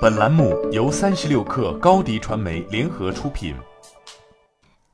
[0.00, 3.52] 本栏目由三十六氪高低传媒联合出品。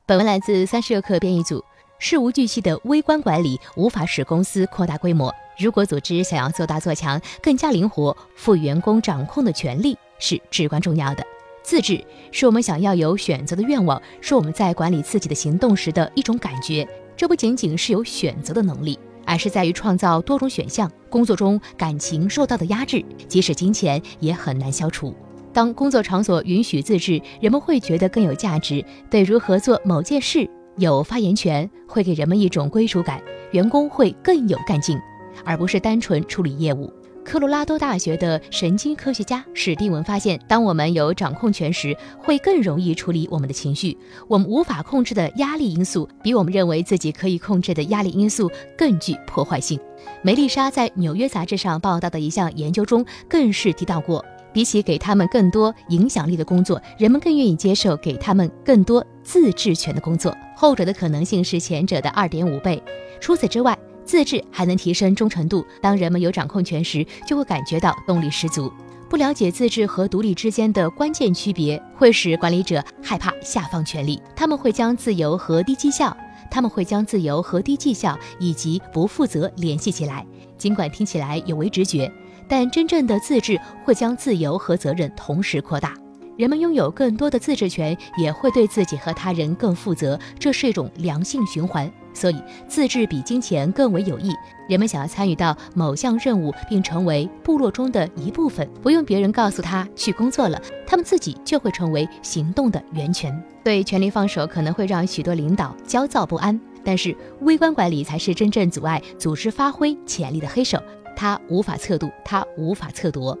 [0.07, 1.63] 本文来自三十六氪编译组。
[1.99, 5.31] 事无巨细的微观管理无法使公司扩大规模。
[5.59, 11.23] 如果组织想要做大做强，更加灵活，赋予员工掌控的权利是至关重要的。
[11.61, 16.87] 自治是我们想要有选择的愿望，是我们在管理自己的行动时的一种感觉。
[17.15, 20.91] 这不仅仅是有选择的能力，而是在于创造多种选项。
[21.09, 25.15] 工作中感情受到的压制，即使金钱也很难消除。
[25.53, 33.21] 当工作场所允许自治，人们会觉得更有价值，对如何做某件事有发言权，会给人们一种归属感，
[33.51, 34.99] 员工会更有干劲，
[35.45, 36.91] 而不是单纯处理业务。
[37.25, 43.97] 科罗拉多大学的神经科学家史蒂文发现，当我们有掌控权时，会更容易处理我们的情绪。
[44.27, 49.79] 我们无法控制的压力因素，比我们认为自己可以控制的压力因素更具破坏性。
[50.21, 62.81] 梅丽莎在《纽约杂志》上报道的一项研究中，更是提到过，比起给他们更多影响力的工作，人们更愿意接受给他们更多自治权的工作，后者的可能性是前者的二点五倍。
[63.19, 63.75] 除此之外，
[64.05, 65.65] 自治还能提升忠诚度。
[65.81, 68.71] 当人们有掌控权时，就会感觉到动力十足。
[69.09, 74.21] 不了解自治和独立之间的关键区别，会使管理者害怕下放权力。
[74.35, 76.15] 他们会将自由和低绩效，
[76.49, 80.25] 他们会将自由和低绩效以及不负责联系起来。
[80.57, 82.11] 尽管听起来有违直觉，
[82.47, 85.93] 但真正的自治会将自由和责任同时扩大。
[86.37, 90.19] 人们拥有更多的自治权，也会对自己和他人更负责。
[90.37, 91.91] 这是一种良性循环。
[92.13, 94.33] 所以，自治比金钱更为有益。
[94.69, 103.37] 人们想要参与到某项任务，并成为部落中的一部分，不用别人告诉他去工作了，他们自己就会成为行动的源泉。
[103.63, 110.81] 对权力放手可能会让许多领导焦躁不安，但是微观管理才是真正阻碍组织发挥潜力的黑手。
[111.17, 113.37] 它无法测度，它无法测夺。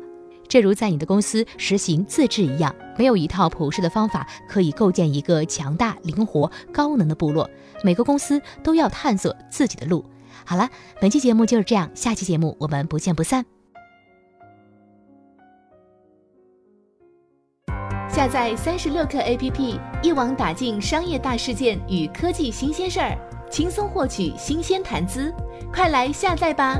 [0.55, 7.49] 正如在你的公司实行自治一样，没有一套普世的方法可以构建一个强大、灵活、高能的部落。
[7.83, 10.05] 每个公司都要探索自己的路。
[10.45, 10.69] 好了，
[11.01, 13.45] 本期节目就是这样，下期节目我们不见不散。
[18.07, 23.17] 下载三十六课 APP，一网打尽商业大事件与科技新鲜事儿，
[23.51, 25.33] 轻松获取新鲜谈资。
[25.73, 26.79] 快来下载吧！